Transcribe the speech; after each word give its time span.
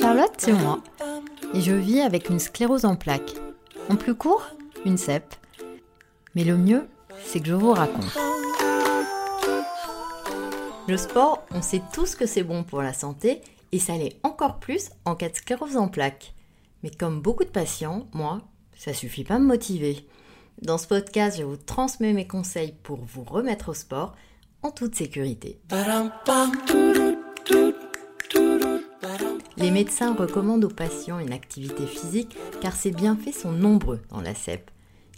Charlotte, 0.00 0.32
c'est 0.38 0.54
moi. 0.54 0.78
Et 1.52 1.60
je 1.60 1.72
vis 1.72 2.00
avec 2.00 2.30
une 2.30 2.38
sclérose 2.38 2.86
en 2.86 2.96
plaques. 2.96 3.34
En 3.90 3.96
plus 3.96 4.14
court, 4.14 4.48
une 4.86 4.96
CEP. 4.96 5.34
Mais 6.34 6.44
le 6.44 6.56
mieux, 6.56 6.88
c'est 7.22 7.40
que 7.40 7.48
je 7.48 7.52
vous 7.52 7.72
raconte. 7.72 8.16
Le 10.88 10.96
sport, 10.96 11.44
on 11.50 11.60
sait 11.60 11.82
tous 11.92 12.14
que 12.14 12.24
c'est 12.24 12.44
bon 12.44 12.64
pour 12.64 12.80
la 12.80 12.94
santé 12.94 13.42
et 13.72 13.78
ça 13.78 13.98
l'est 13.98 14.16
encore 14.22 14.58
plus 14.58 14.88
en 15.04 15.14
cas 15.14 15.28
de 15.28 15.36
sclérose 15.36 15.76
en 15.76 15.88
plaques. 15.88 16.32
Mais 16.82 16.90
comme 16.90 17.20
beaucoup 17.20 17.44
de 17.44 17.50
patients, 17.50 18.06
moi, 18.14 18.40
ça 18.74 18.94
suffit 18.94 19.24
pas 19.24 19.34
à 19.34 19.38
me 19.38 19.44
motiver. 19.44 20.08
Dans 20.62 20.78
ce 20.78 20.86
podcast, 20.86 21.36
je 21.38 21.44
vous 21.44 21.58
transmets 21.58 22.14
mes 22.14 22.26
conseils 22.26 22.72
pour 22.82 23.00
vous 23.04 23.24
remettre 23.24 23.68
au 23.68 23.74
sport 23.74 24.14
toute 24.70 24.94
sécurité. 24.94 25.58
Les 29.56 29.70
médecins 29.70 30.14
recommandent 30.14 30.64
aux 30.64 30.68
patients 30.68 31.18
une 31.18 31.32
activité 31.32 31.86
physique 31.86 32.36
car 32.60 32.74
ses 32.74 32.90
bienfaits 32.90 33.34
sont 33.34 33.52
nombreux 33.52 34.00
dans 34.10 34.20
la 34.20 34.34
CEP. 34.34 34.70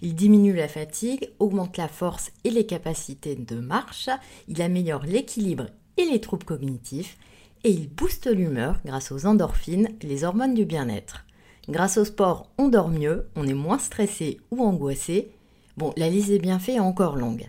Il 0.02 0.14
diminue 0.14 0.54
la 0.54 0.68
fatigue, 0.68 1.30
augmente 1.38 1.76
la 1.76 1.88
force 1.88 2.32
et 2.44 2.50
les 2.50 2.66
capacités 2.66 3.36
de 3.36 3.56
marche, 3.56 4.10
il 4.48 4.60
améliore 4.60 5.04
l'équilibre 5.04 5.66
et 5.96 6.04
les 6.04 6.20
troubles 6.20 6.44
cognitifs, 6.44 7.16
et 7.62 7.70
il 7.70 7.88
booste 7.88 8.26
l'humeur 8.26 8.80
grâce 8.84 9.12
aux 9.12 9.24
endorphines, 9.24 9.88
les 10.02 10.24
hormones 10.24 10.54
du 10.54 10.66
bien-être. 10.66 11.24
Grâce 11.68 11.96
au 11.96 12.04
sport, 12.04 12.50
on 12.58 12.68
dort 12.68 12.90
mieux, 12.90 13.28
on 13.36 13.46
est 13.46 13.54
moins 13.54 13.78
stressé 13.78 14.38
ou 14.50 14.62
angoissé. 14.62 15.30
Bon, 15.78 15.94
la 15.96 16.10
liste 16.10 16.28
des 16.28 16.38
bienfaits 16.38 16.70
est 16.70 16.80
encore 16.80 17.16
longue. 17.16 17.48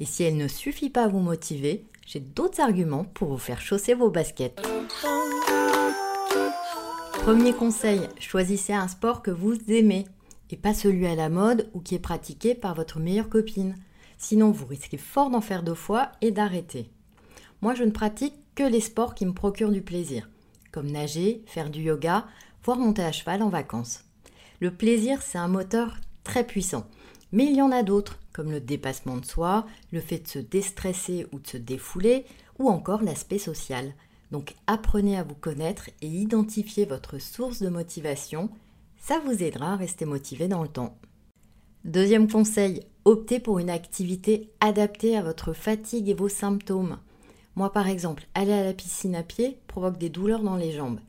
Et 0.00 0.06
si 0.06 0.24
elle 0.24 0.36
ne 0.36 0.48
suffit 0.48 0.90
pas 0.90 1.04
à 1.04 1.08
vous 1.08 1.20
motiver, 1.20 1.84
j'ai 2.06 2.20
d'autres 2.20 2.60
arguments 2.60 3.04
pour 3.04 3.28
vous 3.28 3.38
faire 3.38 3.60
chausser 3.60 3.94
vos 3.94 4.10
baskets. 4.10 4.60
Premier 7.12 7.52
conseil, 7.52 8.00
choisissez 8.18 8.72
un 8.72 8.88
sport 8.88 9.22
que 9.22 9.30
vous 9.30 9.54
aimez 9.68 10.06
et 10.50 10.56
pas 10.56 10.74
celui 10.74 11.06
à 11.06 11.14
la 11.14 11.28
mode 11.28 11.70
ou 11.74 11.80
qui 11.80 11.94
est 11.94 12.00
pratiqué 12.00 12.54
par 12.54 12.74
votre 12.74 12.98
meilleure 12.98 13.28
copine. 13.28 13.76
Sinon, 14.16 14.50
vous 14.50 14.66
risquez 14.66 14.96
fort 14.96 15.30
d'en 15.30 15.40
faire 15.42 15.62
deux 15.62 15.74
fois 15.74 16.12
et 16.22 16.30
d'arrêter. 16.30 16.90
Moi, 17.60 17.74
je 17.74 17.84
ne 17.84 17.90
pratique 17.90 18.34
que 18.54 18.62
les 18.62 18.80
sports 18.80 19.14
qui 19.14 19.26
me 19.26 19.34
procurent 19.34 19.70
du 19.70 19.82
plaisir, 19.82 20.28
comme 20.72 20.90
nager, 20.90 21.42
faire 21.46 21.70
du 21.70 21.82
yoga, 21.82 22.26
voire 22.64 22.78
monter 22.78 23.02
à 23.02 23.12
cheval 23.12 23.42
en 23.42 23.50
vacances. 23.50 24.04
Le 24.60 24.70
plaisir, 24.70 25.22
c'est 25.22 25.38
un 25.38 25.48
moteur 25.48 25.98
très 26.24 26.44
puissant. 26.44 26.86
Mais 27.32 27.44
il 27.44 27.54
y 27.54 27.62
en 27.62 27.70
a 27.70 27.82
d'autres, 27.82 28.18
comme 28.32 28.50
le 28.50 28.60
dépassement 28.60 29.16
de 29.16 29.24
soi, 29.24 29.66
le 29.92 30.00
fait 30.00 30.18
de 30.18 30.28
se 30.28 30.38
déstresser 30.38 31.26
ou 31.32 31.38
de 31.40 31.46
se 31.46 31.56
défouler, 31.56 32.24
ou 32.58 32.68
encore 32.68 33.02
l'aspect 33.02 33.38
social. 33.38 33.94
Donc 34.30 34.54
apprenez 34.66 35.18
à 35.18 35.24
vous 35.24 35.34
connaître 35.34 35.90
et 36.02 36.06
identifiez 36.06 36.84
votre 36.84 37.18
source 37.18 37.60
de 37.60 37.68
motivation. 37.68 38.50
Ça 38.98 39.20
vous 39.24 39.42
aidera 39.42 39.72
à 39.72 39.76
rester 39.76 40.04
motivé 40.04 40.46
dans 40.46 40.62
le 40.62 40.68
temps. 40.68 40.96
Deuxième 41.84 42.30
conseil, 42.30 42.82
optez 43.04 43.40
pour 43.40 43.58
une 43.58 43.70
activité 43.70 44.50
adaptée 44.60 45.16
à 45.16 45.22
votre 45.22 45.52
fatigue 45.52 46.08
et 46.08 46.14
vos 46.14 46.28
symptômes. 46.28 46.98
Moi 47.56 47.72
par 47.72 47.88
exemple, 47.88 48.26
aller 48.34 48.52
à 48.52 48.64
la 48.64 48.74
piscine 48.74 49.16
à 49.16 49.22
pied 49.22 49.58
provoque 49.66 49.98
des 49.98 50.10
douleurs 50.10 50.42
dans 50.42 50.56
les 50.56 50.72
jambes. 50.72 51.00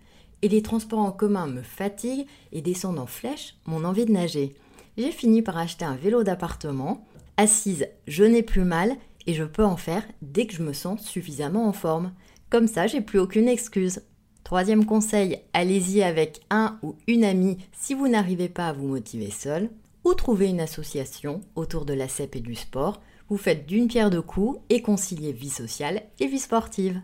Et 0.42 0.50
les 0.50 0.64
transports 0.64 1.00
en 1.00 1.12
commun 1.12 1.46
me 1.46 1.62
fatiguent 1.62 2.26
et 2.52 2.62
descendent 2.62 3.00
en 3.00 3.06
flèche 3.06 3.56
mon 3.66 3.84
envie 3.84 4.06
de 4.06 4.12
nager. 4.12 4.56
J'ai 4.98 5.12
fini 5.12 5.42
par 5.42 5.58
acheter 5.58 5.86
un 5.86 5.96
vélo 5.96 6.24
d'appartement. 6.24 7.06
Assise, 7.42 7.88
je 8.06 8.24
n'ai 8.24 8.44
plus 8.44 8.64
mal 8.64 8.96
et 9.26 9.34
je 9.34 9.44
peux 9.44 9.66
en 9.66 9.76
faire 9.76 10.04
dès 10.22 10.46
que 10.46 10.54
je 10.54 10.62
me 10.62 10.74
sens 10.74 11.04
suffisamment 11.04 11.68
en 11.68 11.74
forme. 11.74 12.14
Comme 12.52 12.68
ça, 12.68 12.86
j'ai 12.86 13.02
plus 13.02 13.18
aucune 13.18 13.48
excuse. 13.48 14.04
Troisième 14.44 14.86
conseil, 14.86 15.40
allez-y 15.52 16.04
avec 16.04 16.42
un 16.52 16.78
ou 16.84 16.94
une 17.08 17.24
amie 17.24 17.58
si 17.72 17.96
vous 17.96 18.08
n'arrivez 18.08 18.48
pas 18.48 18.68
à 18.68 18.74
vous 18.74 18.86
motiver 18.86 19.32
seul, 19.32 19.72
ou 20.04 20.14
trouvez 20.14 20.50
une 20.50 20.62
association 20.62 21.42
autour 21.56 21.86
de 21.86 21.96
la 21.96 22.08
CEP 22.08 22.36
et 22.36 22.42
du 22.42 22.54
sport. 22.54 23.02
Vous 23.28 23.38
faites 23.38 23.66
d'une 23.66 23.88
pierre 23.88 24.12
deux 24.12 24.22
coups 24.22 24.60
et 24.70 24.84
conciliez 24.84 25.32
vie 25.32 25.50
sociale 25.50 26.04
et 26.20 26.28
vie 26.28 26.38
sportive. 26.38 27.02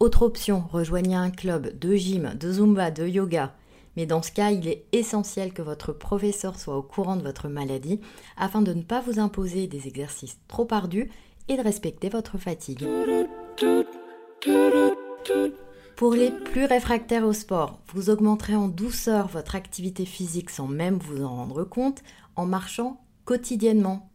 Autre 0.00 0.22
option, 0.22 0.64
rejoignez 0.72 1.14
un 1.14 1.30
club 1.30 1.78
de 1.78 1.94
gym, 1.94 2.34
de 2.34 2.52
zumba, 2.52 2.90
de 2.90 3.06
yoga. 3.06 3.54
Mais 3.96 4.06
dans 4.06 4.22
ce 4.22 4.32
cas, 4.32 4.50
il 4.50 4.68
est 4.68 4.86
essentiel 4.92 5.52
que 5.52 5.62
votre 5.62 5.92
professeur 5.92 6.58
soit 6.58 6.76
au 6.76 6.82
courant 6.82 7.16
de 7.16 7.22
votre 7.22 7.48
maladie 7.48 8.00
afin 8.36 8.62
de 8.62 8.72
ne 8.72 8.82
pas 8.82 9.00
vous 9.00 9.18
imposer 9.18 9.66
des 9.66 9.86
exercices 9.86 10.38
trop 10.48 10.66
ardus 10.70 11.10
et 11.48 11.56
de 11.56 11.62
respecter 11.62 12.08
votre 12.08 12.38
fatigue. 12.38 12.86
Pour 15.96 16.14
les 16.14 16.30
plus 16.30 16.64
réfractaires 16.64 17.24
au 17.24 17.32
sport, 17.32 17.80
vous 17.94 18.10
augmenterez 18.10 18.56
en 18.56 18.68
douceur 18.68 19.28
votre 19.28 19.54
activité 19.54 20.04
physique 20.04 20.50
sans 20.50 20.66
même 20.66 20.98
vous 20.98 21.22
en 21.22 21.28
rendre 21.28 21.64
compte 21.64 22.02
en 22.34 22.46
marchant 22.46 23.00
quotidiennement. 23.24 24.10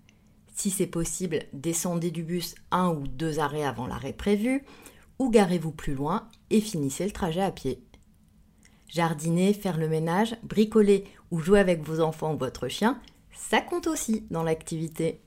Si 0.54 0.72
c'est 0.72 0.88
possible, 0.88 1.44
descendez 1.54 2.10
du 2.10 2.24
bus 2.24 2.56
un 2.72 2.90
ou 2.90 3.08
deux 3.08 3.40
arrêts 3.40 3.64
avant 3.64 3.86
l'arrêt 3.86 4.12
prévu, 4.12 4.66
ou 5.20 5.30
garez-vous 5.30 5.72
plus 5.72 5.94
loin 5.94 6.28
et 6.50 6.62
finissez 6.62 7.06
le 7.06 7.12
trajet 7.12 7.42
à 7.42 7.52
pied. 7.52 7.80
Jardiner, 8.88 9.54
faire 9.54 9.78
le 9.78 9.90
ménage, 9.90 10.36
bricoler 10.44 11.06
ou 11.32 11.40
jouer 11.40 11.60
avec 11.60 11.82
vos 11.82 12.00
enfants 12.00 12.34
ou 12.34 12.38
votre 12.38 12.68
chien, 12.68 13.00
ça 13.32 13.62
compte 13.62 13.88
aussi 13.88 14.26
dans 14.32 14.44
l'activité. 14.44 15.22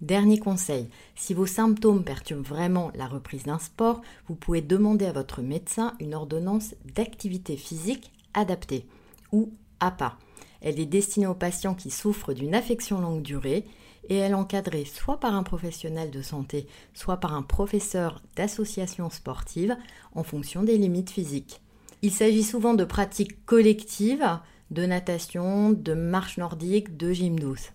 Dernier 0.00 0.38
conseil, 0.38 0.88
si 1.14 1.32
vos 1.32 1.46
symptômes 1.46 2.04
perturbent 2.04 2.46
vraiment 2.46 2.90
la 2.94 3.06
reprise 3.06 3.44
d'un 3.44 3.58
sport, 3.58 4.02
vous 4.26 4.34
pouvez 4.34 4.60
demander 4.60 5.06
à 5.06 5.12
votre 5.12 5.40
médecin 5.40 5.94
une 6.00 6.14
ordonnance 6.14 6.74
d'activité 6.94 7.56
physique 7.56 8.12
adaptée 8.34 8.86
ou 9.32 9.52
APA. 9.80 10.18
Elle 10.60 10.80
est 10.80 10.86
destinée 10.86 11.26
aux 11.26 11.34
patients 11.34 11.74
qui 11.74 11.90
souffrent 11.90 12.34
d'une 12.34 12.54
affection 12.54 13.00
longue 13.00 13.22
durée 13.22 13.66
et 14.08 14.16
elle 14.16 14.32
est 14.32 14.34
encadrée 14.34 14.84
soit 14.84 15.20
par 15.20 15.34
un 15.34 15.42
professionnel 15.42 16.10
de 16.10 16.22
santé, 16.22 16.66
soit 16.92 17.18
par 17.18 17.34
un 17.34 17.42
professeur 17.42 18.22
d'association 18.36 19.08
sportive 19.10 19.76
en 20.14 20.22
fonction 20.22 20.62
des 20.62 20.76
limites 20.76 21.10
physiques. 21.10 21.60
Il 22.04 22.10
s'agit 22.10 22.42
souvent 22.42 22.74
de 22.74 22.84
pratiques 22.84 23.46
collectives, 23.46 24.28
de 24.70 24.84
natation, 24.84 25.70
de 25.70 25.94
marche 25.94 26.36
nordique, 26.36 26.98
de 26.98 27.14
gym 27.14 27.40
douce. 27.40 27.72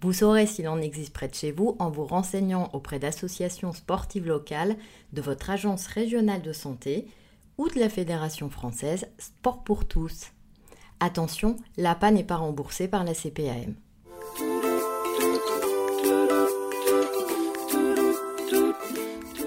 Vous 0.00 0.12
saurez 0.12 0.48
s'il 0.48 0.66
en 0.66 0.80
existe 0.80 1.12
près 1.12 1.28
de 1.28 1.34
chez 1.34 1.52
vous 1.52 1.76
en 1.78 1.90
vous 1.90 2.04
renseignant 2.04 2.70
auprès 2.72 2.98
d'associations 2.98 3.72
sportives 3.72 4.26
locales, 4.26 4.74
de 5.12 5.22
votre 5.22 5.48
agence 5.48 5.86
régionale 5.86 6.42
de 6.42 6.52
santé 6.52 7.06
ou 7.56 7.68
de 7.68 7.78
la 7.78 7.88
Fédération 7.88 8.50
française 8.50 9.06
Sport 9.18 9.62
pour 9.62 9.84
tous. 9.84 10.32
Attention, 10.98 11.54
l'APA 11.76 12.10
n'est 12.10 12.24
pas 12.24 12.34
remboursée 12.34 12.88
par 12.88 13.04
la 13.04 13.14
CPAM. 13.14 13.76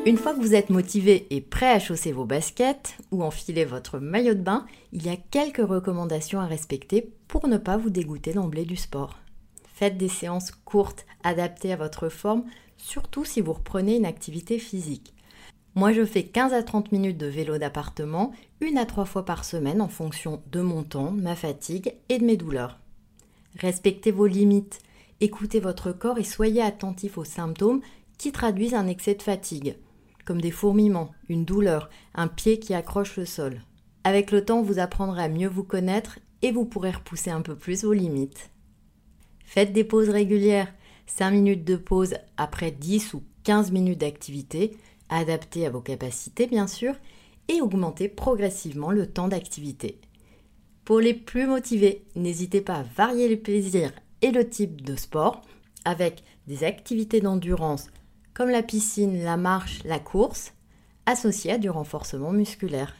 Une 0.05 0.17
fois 0.17 0.33
que 0.33 0.41
vous 0.41 0.53
êtes 0.53 0.69
motivé 0.69 1.27
et 1.29 1.39
prêt 1.39 1.71
à 1.71 1.79
chausser 1.79 2.11
vos 2.11 2.25
baskets 2.25 2.97
ou 3.11 3.23
enfiler 3.23 3.63
votre 3.63 3.99
maillot 3.99 4.33
de 4.33 4.41
bain, 4.41 4.65
il 4.91 5.05
y 5.05 5.09
a 5.09 5.15
quelques 5.15 5.65
recommandations 5.65 6.41
à 6.41 6.45
respecter 6.45 7.13
pour 7.29 7.47
ne 7.47 7.55
pas 7.55 7.77
vous 7.77 7.89
dégoûter 7.89 8.33
d'emblée 8.33 8.65
du 8.65 8.75
sport. 8.75 9.17
Faites 9.73 9.97
des 9.97 10.09
séances 10.09 10.51
courtes, 10.51 11.05
adaptées 11.23 11.71
à 11.71 11.77
votre 11.77 12.09
forme, 12.09 12.43
surtout 12.75 13.23
si 13.23 13.39
vous 13.39 13.53
reprenez 13.53 13.95
une 13.95 14.05
activité 14.05 14.59
physique. 14.59 15.13
Moi, 15.73 15.93
je 15.93 16.03
fais 16.03 16.23
15 16.23 16.51
à 16.51 16.63
30 16.63 16.91
minutes 16.91 17.17
de 17.17 17.27
vélo 17.27 17.57
d'appartement, 17.57 18.33
une 18.59 18.77
à 18.77 18.85
trois 18.85 19.05
fois 19.05 19.23
par 19.23 19.45
semaine 19.45 19.81
en 19.81 19.87
fonction 19.87 20.43
de 20.51 20.59
mon 20.59 20.83
temps, 20.83 21.11
ma 21.11 21.37
fatigue 21.37 21.95
et 22.09 22.19
de 22.19 22.25
mes 22.25 22.35
douleurs. 22.35 22.77
Respectez 23.57 24.11
vos 24.11 24.27
limites, 24.27 24.79
écoutez 25.21 25.61
votre 25.61 25.93
corps 25.93 26.17
et 26.17 26.25
soyez 26.25 26.61
attentif 26.61 27.17
aux 27.17 27.23
symptômes 27.23 27.79
qui 28.17 28.33
traduisent 28.33 28.75
un 28.75 28.87
excès 28.87 29.15
de 29.15 29.21
fatigue, 29.21 29.77
comme 30.25 30.41
des 30.41 30.51
fourmillements, 30.51 31.11
une 31.29 31.45
douleur, 31.45 31.89
un 32.15 32.27
pied 32.27 32.59
qui 32.59 32.73
accroche 32.73 33.17
le 33.17 33.25
sol. 33.25 33.61
Avec 34.03 34.31
le 34.31 34.43
temps, 34.43 34.61
vous 34.61 34.79
apprendrez 34.79 35.23
à 35.23 35.29
mieux 35.29 35.47
vous 35.47 35.63
connaître 35.63 36.19
et 36.41 36.51
vous 36.51 36.65
pourrez 36.65 36.91
repousser 36.91 37.31
un 37.31 37.41
peu 37.41 37.55
plus 37.55 37.83
vos 37.83 37.93
limites. 37.93 38.51
Faites 39.45 39.73
des 39.73 39.83
pauses 39.83 40.09
régulières, 40.09 40.73
5 41.07 41.31
minutes 41.31 41.65
de 41.65 41.75
pause 41.75 42.15
après 42.37 42.71
10 42.71 43.13
ou 43.13 43.23
15 43.43 43.71
minutes 43.71 43.99
d'activité, 43.99 44.77
adaptées 45.09 45.65
à 45.65 45.69
vos 45.69 45.81
capacités 45.81 46.47
bien 46.47 46.67
sûr, 46.67 46.95
et 47.49 47.61
augmentez 47.61 48.07
progressivement 48.07 48.91
le 48.91 49.07
temps 49.07 49.27
d'activité. 49.27 49.99
Pour 50.85 50.99
les 50.99 51.13
plus 51.13 51.45
motivés, 51.45 52.05
n'hésitez 52.15 52.61
pas 52.61 52.75
à 52.75 52.83
varier 52.83 53.27
les 53.29 53.37
plaisirs 53.37 53.91
et 54.21 54.31
le 54.31 54.47
type 54.47 54.81
de 54.81 54.95
sport 54.95 55.41
avec 55.85 56.23
des 56.47 56.63
activités 56.63 57.21
d'endurance 57.21 57.87
comme 58.33 58.49
la 58.49 58.63
piscine, 58.63 59.23
la 59.23 59.37
marche, 59.37 59.83
la 59.83 59.99
course, 59.99 60.53
associées 61.05 61.51
à 61.51 61.57
du 61.57 61.69
renforcement 61.69 62.31
musculaire. 62.31 62.95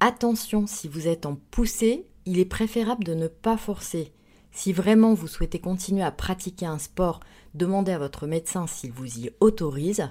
Attention, 0.00 0.66
si 0.66 0.88
vous 0.88 1.08
êtes 1.08 1.26
en 1.26 1.36
poussée, 1.50 2.06
il 2.26 2.38
est 2.38 2.44
préférable 2.44 3.04
de 3.04 3.14
ne 3.14 3.28
pas 3.28 3.56
forcer. 3.56 4.12
Si 4.52 4.72
vraiment 4.72 5.14
vous 5.14 5.26
souhaitez 5.26 5.58
continuer 5.58 6.02
à 6.02 6.12
pratiquer 6.12 6.66
un 6.66 6.78
sport, 6.78 7.20
demandez 7.54 7.92
à 7.92 7.98
votre 7.98 8.26
médecin 8.26 8.66
s'il 8.66 8.92
vous 8.92 9.18
y 9.18 9.30
autorise. 9.40 10.10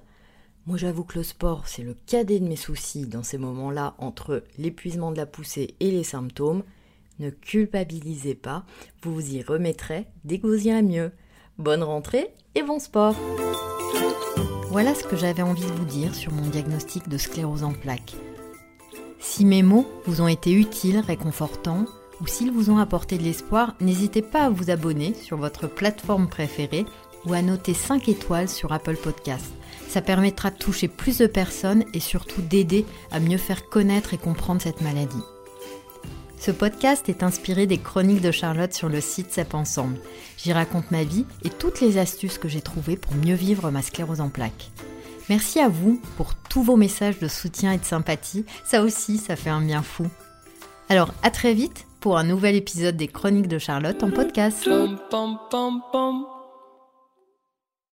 Moi 0.66 0.78
j'avoue 0.78 1.04
que 1.04 1.18
le 1.18 1.24
sport, 1.24 1.68
c'est 1.68 1.84
le 1.84 1.96
cadet 2.06 2.40
de 2.40 2.48
mes 2.48 2.56
soucis 2.56 3.06
dans 3.08 3.24
ces 3.24 3.38
moments-là 3.38 3.96
entre 3.98 4.44
l'épuisement 4.58 5.12
de 5.12 5.18
la 5.18 5.26
poussée 5.26 5.76
et 5.80 5.92
les 5.92 6.04
symptômes. 6.04 6.64
Ne 7.20 7.30
culpabilisez 7.30 8.36
pas, 8.36 8.66
vous 9.02 9.14
vous 9.14 9.36
y 9.36 9.42
remettrez 9.42 10.08
dès 10.24 10.40
que 10.40 10.48
vous 10.48 10.68
irez 10.68 10.84
mieux. 10.84 11.12
Bonne 11.58 11.84
rentrée 11.84 12.34
et 12.56 12.64
bon 12.64 12.80
sport 12.80 13.16
Voilà 14.74 14.96
ce 14.96 15.04
que 15.04 15.16
j'avais 15.16 15.44
envie 15.44 15.62
de 15.62 15.72
vous 15.72 15.86
dire 15.86 16.16
sur 16.16 16.32
mon 16.32 16.48
diagnostic 16.48 17.08
de 17.08 17.20
sclérose 17.20 17.64
en 17.64 17.74
plaques. 17.74 18.16
Si 19.20 19.46
mes 19.46 19.62
mots 19.62 19.86
vous 20.08 20.20
ont 20.20 20.28
été 20.28 20.52
utiles, 20.52 20.98
réconfortants, 20.98 21.86
ou 22.20 22.26
s'ils 22.26 22.52
vous 22.52 22.72
ont 22.72 22.80
apporté 22.80 23.20
de 23.20 23.24
l'espoir, 23.24 23.76
n'hésitez 23.82 24.24
pas 24.24 24.46
à 24.46 24.50
vous 24.50 24.72
abonner 24.72 25.14
sur 25.14 25.38
votre 25.38 25.68
plateforme 25.68 26.28
préférée 26.28 26.88
ou 27.28 27.34
à 27.34 27.44
noter 27.44 27.76
5 27.76 28.10
étoiles 28.10 28.50
sur 28.50 28.74
Apple 28.74 28.98
Podcast. 28.98 29.46
Ça 29.90 30.02
permettra 30.02 30.50
de 30.50 30.58
toucher 30.58 30.88
plus 30.88 31.20
de 31.20 31.28
personnes 31.28 31.86
et 31.94 32.00
surtout 32.00 32.42
d'aider 32.42 32.84
à 33.12 33.20
mieux 33.20 33.38
faire 33.38 33.70
connaître 33.70 34.16
et 34.16 34.18
comprendre 34.18 34.64
cette 34.64 34.82
maladie. 34.82 35.22
Ce 36.44 36.52
podcast 36.52 37.08
est 37.08 37.24
inspiré 37.24 37.68
des 37.68 37.78
chroniques 37.78 38.20
de 38.20 38.30
Charlotte 38.30 38.74
sur 38.74 38.90
le 38.90 39.00
site 39.00 39.32
CEP 39.32 39.54
Ensemble. 39.54 39.98
J'y 40.38 40.52
raconte 40.52 40.92
ma 40.92 41.06
vie 41.06 41.26
et 41.46 41.50
toutes 41.50 41.80
les 41.80 41.98
astuces 41.98 42.38
que 42.38 42.50
j'ai 42.50 42.60
trouvées 42.60 42.98
pour 42.98 43.16
mieux 43.16 43.34
vivre 43.34 43.72
ma 43.72 43.82
sclérose 43.82 44.20
en 44.20 44.28
plaques. 44.28 44.70
Merci 45.30 45.62
à 45.62 45.70
vous 45.70 46.02
pour 46.18 46.36
tous 46.36 46.62
vos 46.62 46.76
messages 46.76 47.18
de 47.18 47.30
soutien 47.30 47.72
et 47.72 47.78
de 47.78 47.86
sympathie. 47.86 48.44
Ça 48.66 48.84
aussi, 48.84 49.20
ça 49.20 49.38
fait 49.38 49.52
un 49.52 49.62
bien 49.62 49.84
fou. 49.84 50.06
Alors, 50.90 51.14
à 51.24 51.32
très 51.32 51.54
vite 51.54 51.86
pour 52.02 52.18
un 52.18 52.26
nouvel 52.26 52.58
épisode 52.58 52.98
des 52.98 53.08
Chroniques 53.08 53.48
de 53.48 53.58
Charlotte 53.58 54.04
en 54.04 54.12
podcast. 54.12 54.70